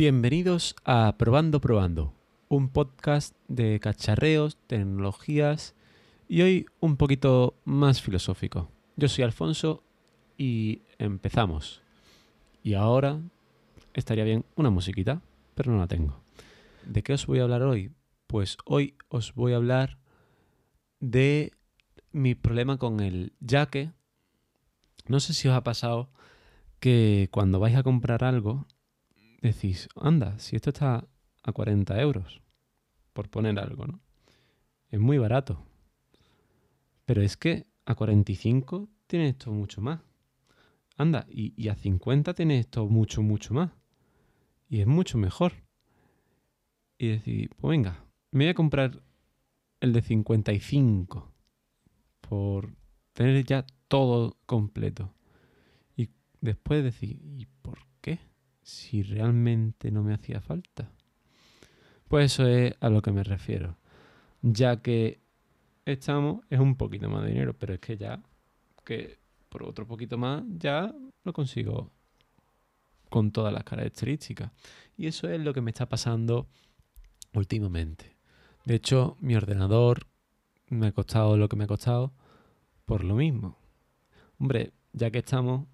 [0.00, 2.14] Bienvenidos a Probando Probando,
[2.48, 5.74] un podcast de cacharreos, tecnologías
[6.26, 8.70] y hoy un poquito más filosófico.
[8.96, 9.82] Yo soy Alfonso
[10.38, 11.82] y empezamos.
[12.62, 13.20] Y ahora
[13.92, 15.20] estaría bien una musiquita,
[15.54, 16.18] pero no la tengo.
[16.86, 17.92] ¿De qué os voy a hablar hoy?
[18.26, 19.98] Pues hoy os voy a hablar
[21.00, 21.52] de
[22.10, 23.92] mi problema con el yaque.
[25.08, 26.08] No sé si os ha pasado
[26.78, 28.66] que cuando vais a comprar algo
[29.40, 31.08] decís, anda, si esto está
[31.42, 32.42] a 40 euros,
[33.12, 34.00] por poner algo, ¿no?
[34.88, 35.64] Es muy barato.
[37.04, 40.00] Pero es que a 45 tiene esto mucho más.
[40.96, 43.70] Anda, y, a 50 tiene esto mucho, mucho más.
[44.68, 45.54] Y es mucho mejor.
[46.98, 49.02] Y decir, pues venga, me voy a comprar
[49.80, 51.32] el de 55
[52.20, 52.76] por
[53.12, 55.14] tener ya todo completo.
[55.96, 56.10] Y
[56.40, 57.89] después decir, ¿y por?
[58.62, 60.90] Si realmente no me hacía falta.
[62.08, 63.76] Pues eso es a lo que me refiero.
[64.42, 65.20] Ya que
[65.84, 68.22] estamos, es un poquito más de dinero, pero es que ya,
[68.84, 71.90] que por otro poquito más, ya lo consigo
[73.08, 74.52] con todas las características.
[74.96, 76.46] Y eso es lo que me está pasando
[77.34, 78.16] últimamente.
[78.64, 80.06] De hecho, mi ordenador
[80.68, 82.12] me ha costado lo que me ha costado
[82.86, 83.58] por lo mismo.
[84.38, 85.66] Hombre, ya que estamos,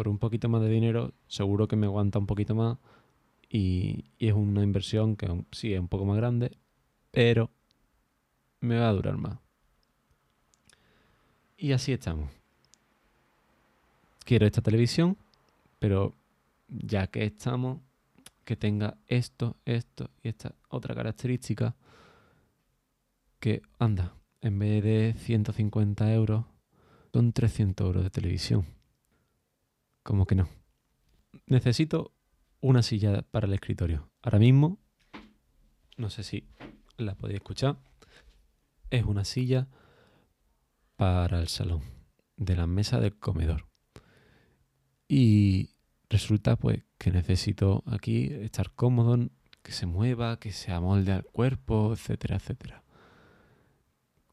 [0.00, 2.78] por un poquito más de dinero, seguro que me aguanta un poquito más
[3.50, 6.56] y, y es una inversión que sí es un poco más grande,
[7.10, 7.50] pero
[8.60, 9.38] me va a durar más.
[11.58, 12.30] Y así estamos.
[14.24, 15.18] Quiero esta televisión,
[15.78, 16.14] pero
[16.66, 17.80] ya que estamos,
[18.46, 21.76] que tenga esto, esto y esta otra característica,
[23.38, 26.46] que anda, en vez de 150 euros,
[27.12, 28.79] son 300 euros de televisión.
[30.02, 30.48] Como que no.
[31.46, 32.12] Necesito
[32.60, 34.10] una silla para el escritorio.
[34.22, 34.78] Ahora mismo,
[35.96, 36.48] no sé si
[36.96, 37.78] la podéis escuchar,
[38.90, 39.68] es una silla
[40.96, 41.82] para el salón,
[42.36, 43.66] de la mesa del comedor.
[45.08, 45.70] Y
[46.08, 49.28] resulta pues que necesito aquí estar cómodo,
[49.62, 52.84] que se mueva, que se amolde al cuerpo, etcétera, etcétera.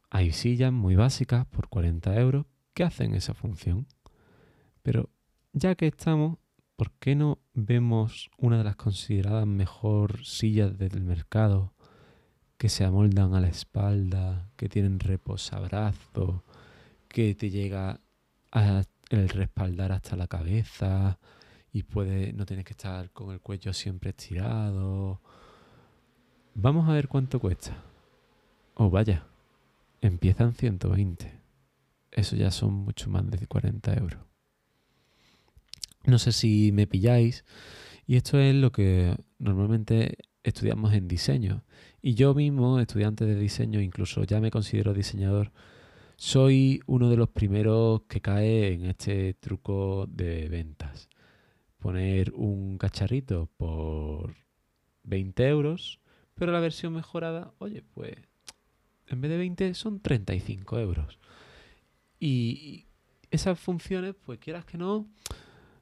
[0.10, 3.88] Hay sillas muy básicas por 40 euros que hacen esa función.
[4.84, 5.10] Pero
[5.58, 6.38] ya que estamos,
[6.76, 11.74] ¿por qué no vemos una de las consideradas mejor sillas del mercado
[12.58, 16.44] que se amoldan a la espalda, que tienen reposabrazo,
[17.08, 18.00] que te llega
[18.52, 21.18] a el respaldar hasta la cabeza
[21.72, 25.22] y puede no tienes que estar con el cuello siempre estirado?
[26.54, 27.84] Vamos a ver cuánto cuesta.
[28.76, 29.26] Oh, vaya,
[30.02, 31.40] empiezan 120.
[32.12, 34.28] Eso ya son mucho más de 40 euros.
[36.08, 37.44] No sé si me pilláis.
[38.08, 41.66] Y esto es lo que normalmente estudiamos en diseño.
[42.02, 45.52] Y yo mismo, estudiante de diseño, incluso ya me considero diseñador,
[46.16, 51.10] soy uno de los primeros que cae en este truco de ventas.
[51.78, 54.34] Poner un cacharrito por
[55.04, 56.00] 20 euros,
[56.36, 58.16] pero la versión mejorada, oye, pues
[59.08, 61.20] en vez de 20 son 35 euros.
[62.18, 62.86] Y
[63.30, 65.06] esas funciones, pues quieras que no,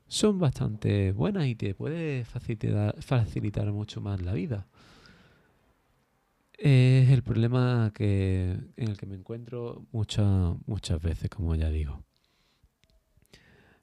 [0.08, 4.68] son bastante buenas y te puede facilitar, facilitar mucho más la vida.
[6.58, 12.04] Es el problema que, en el que me encuentro muchas, muchas veces, como ya digo.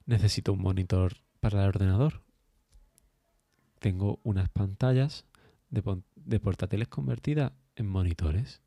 [0.06, 2.22] Necesito un monitor para el ordenador.
[3.78, 5.26] Tengo unas pantallas
[5.70, 5.82] de,
[6.16, 8.62] de portátiles convertidas en monitores.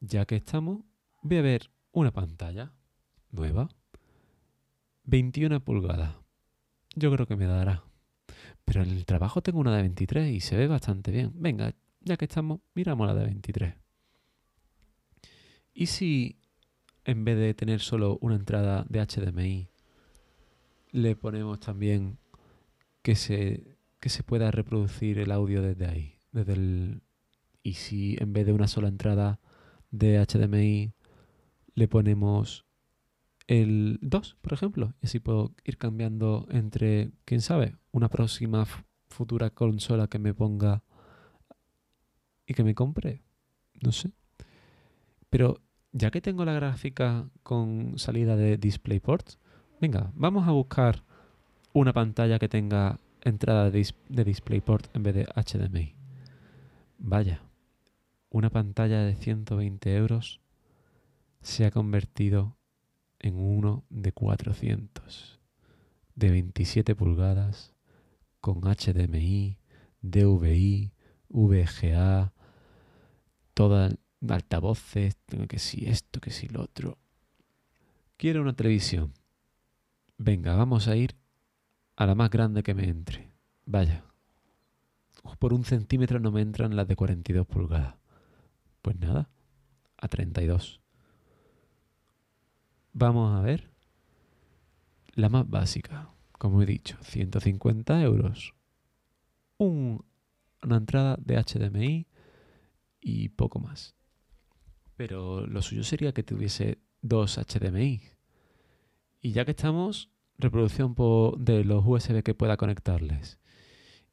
[0.00, 0.84] Ya que estamos,
[1.22, 2.72] voy a ver una pantalla
[3.30, 3.68] nueva.
[5.06, 6.16] 21 pulgadas.
[6.94, 7.84] Yo creo que me dará.
[8.64, 11.32] Pero en el trabajo tengo una de 23 y se ve bastante bien.
[11.34, 13.74] Venga, ya que estamos, miramos la de 23.
[15.72, 16.40] ¿Y si
[17.04, 19.68] en vez de tener solo una entrada de HDMI,
[20.90, 22.18] le ponemos también
[23.02, 26.18] que se, que se pueda reproducir el audio desde ahí?
[26.32, 27.02] Desde el,
[27.62, 29.38] y si en vez de una sola entrada
[29.90, 30.92] de HDMI
[31.74, 32.65] le ponemos
[33.46, 38.66] el 2, por ejemplo, y así puedo ir cambiando entre, quién sabe, una próxima
[39.08, 40.82] futura consola que me ponga
[42.46, 43.22] y que me compre.
[43.80, 44.12] No sé.
[45.30, 45.60] Pero
[45.92, 49.34] ya que tengo la gráfica con salida de DisplayPort,
[49.80, 51.04] venga, vamos a buscar
[51.72, 55.94] una pantalla que tenga entrada de, de DisplayPort en vez de HDMI.
[56.98, 57.42] Vaya,
[58.30, 60.40] una pantalla de 120 euros
[61.42, 62.56] se ha convertido
[63.26, 65.40] en uno de 400,
[66.14, 67.74] de 27 pulgadas,
[68.40, 69.58] con HDMI,
[70.00, 70.92] DVI,
[71.28, 72.32] VGA,
[73.52, 73.96] todas
[74.28, 75.16] altavoces,
[75.48, 76.98] que si esto, que si lo otro.
[78.16, 79.12] Quiero una televisión.
[80.18, 81.16] Venga, vamos a ir
[81.96, 83.32] a la más grande que me entre.
[83.64, 84.04] Vaya.
[85.40, 87.96] Por un centímetro no me entran las de 42 pulgadas.
[88.82, 89.28] Pues nada,
[89.96, 90.80] a 32.
[92.98, 93.68] Vamos a ver
[95.12, 98.54] la más básica, como he dicho, 150 euros.
[99.58, 102.06] una entrada de HDMI
[103.02, 103.94] y poco más.
[104.96, 108.00] Pero lo suyo sería que tuviese dos HDMI.
[109.20, 110.08] Y ya que estamos,
[110.38, 110.94] reproducción
[111.36, 113.38] de los USB que pueda conectarles.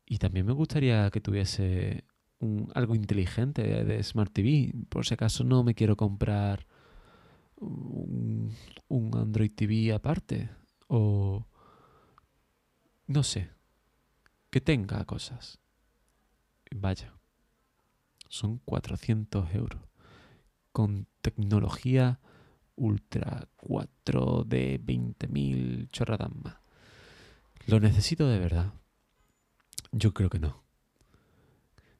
[0.06, 2.04] Y también me gustaría que tuviese
[2.74, 4.74] algo inteligente de, Smart TV.
[4.90, 6.68] Por si acaso no me quiero comprar
[7.64, 10.50] un, Android TV aparte.
[10.88, 11.46] O
[13.08, 13.50] no sé.
[14.50, 15.60] Que tenga cosas.
[16.72, 17.14] Vaya.
[18.30, 19.82] Son 400 euros.
[20.72, 22.20] Con tecnología
[22.76, 26.58] Ultra 4 de 20.000 chorradas más.
[27.68, 28.74] ¿Lo necesito de verdad?
[29.92, 30.64] Yo creo que no.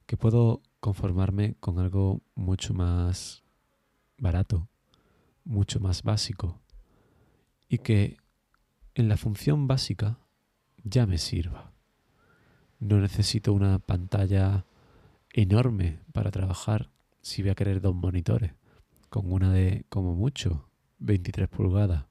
[0.06, 3.44] Que puedo conformarme con algo mucho más
[4.18, 4.68] barato,
[5.44, 6.60] mucho más básico,
[7.68, 8.18] y que
[8.94, 10.18] en la función básica
[10.82, 11.72] ya me sirva.
[12.78, 14.66] No necesito una pantalla
[15.32, 18.52] enorme para trabajar si voy a querer dos monitores
[19.08, 20.68] con una de, como mucho,
[20.98, 22.06] 23 pulgadas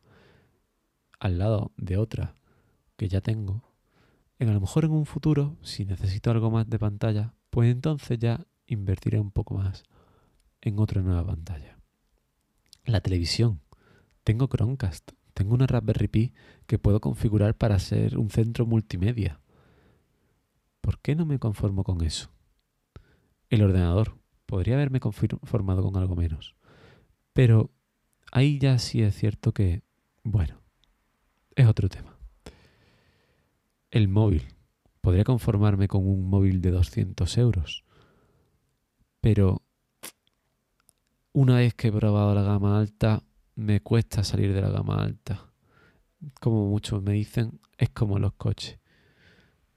[1.20, 2.36] al lado de otra
[2.98, 3.74] que ya tengo,
[4.40, 8.20] en a lo mejor en un futuro, si necesito algo más de pantalla, pues entonces
[8.20, 9.84] ya invertiré un poco más
[10.62, 11.78] en otra nueva pantalla.
[12.86, 13.62] La televisión.
[14.24, 15.12] Tengo Chromecast.
[15.34, 16.34] Tengo una Raspberry Pi
[16.68, 19.40] que puedo configurar para ser un centro multimedia.
[20.82, 22.30] ¿Por qué no me conformo con eso?
[23.50, 24.18] El ordenador.
[24.46, 26.56] Podría haberme conformado con algo menos.
[27.32, 27.72] Pero
[28.32, 29.82] ahí ya sí es cierto que,
[30.24, 30.62] bueno,
[31.56, 32.18] es otro tema.
[33.90, 34.44] El móvil.
[35.02, 37.84] Podría conformarme con un móvil de 200 euros.
[39.22, 39.64] Pero
[41.34, 43.24] una vez que he probado la gama alta,
[43.56, 45.52] me cuesta salir de la gama alta.
[46.40, 48.80] Como muchos me dicen, es como los coches.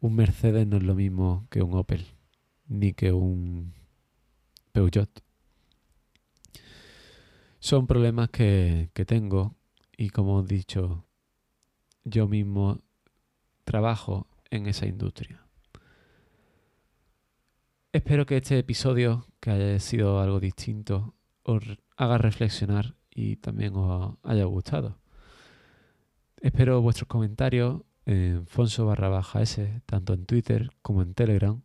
[0.01, 2.07] Un Mercedes no es lo mismo que un Opel,
[2.69, 3.73] ni que un
[4.73, 5.11] Peugeot.
[7.59, 9.57] Son problemas que, tengo
[9.97, 11.05] y como he dicho,
[12.05, 12.81] yo mismo
[13.65, 15.43] trabajo en esa industria.
[17.93, 21.16] Espero que este episodio, que haya sido algo distinto,
[21.47, 21.63] os
[21.97, 24.99] haga reflexionar y también os haya gustado.
[26.41, 28.93] Espero vuestros comentarios en Fonso
[29.87, 31.63] tanto en Twitter como en Telegram.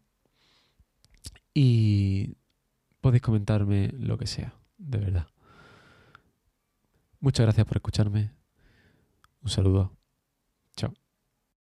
[1.54, 2.38] Y
[3.02, 5.28] podéis comentarme lo que sea, de verdad.
[7.20, 8.32] Muchas gracias por escucharme.
[9.42, 10.01] Un saludo.